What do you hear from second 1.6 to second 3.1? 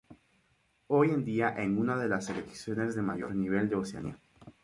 una de las selecciones de